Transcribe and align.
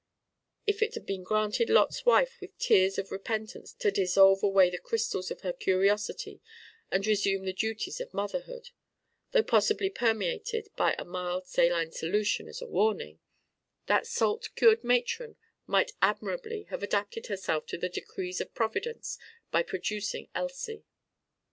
If 0.65 0.81
it 0.81 0.95
had 0.95 1.05
been 1.05 1.21
granted 1.21 1.69
Lot's 1.69 2.07
wife 2.07 2.39
with 2.41 2.57
tears 2.57 2.97
of 2.97 3.11
repentance 3.11 3.71
to 3.73 3.91
dissolve 3.91 4.41
away 4.41 4.71
the 4.71 4.79
crystals 4.79 5.29
of 5.29 5.41
her 5.41 5.53
curiosity 5.53 6.41
and 6.89 7.05
resume 7.05 7.45
the 7.45 7.53
duties 7.53 8.01
of 8.01 8.11
motherhood, 8.11 8.71
though 9.31 9.43
possibly 9.43 9.91
permeated 9.91 10.69
by 10.75 10.95
a 10.97 11.05
mild 11.05 11.45
saline 11.45 11.91
solution 11.91 12.47
as 12.47 12.63
a 12.63 12.67
warning, 12.67 13.19
that 13.85 14.07
salt 14.07 14.49
cured 14.55 14.83
matron 14.83 15.35
might 15.67 15.91
admirably 16.01 16.63
have 16.71 16.81
adapted 16.81 17.27
herself 17.27 17.67
to 17.67 17.77
the 17.77 17.87
decrees 17.87 18.41
of 18.41 18.55
Providence 18.55 19.19
by 19.51 19.61
producing 19.61 20.29
Elsie. 20.33 20.83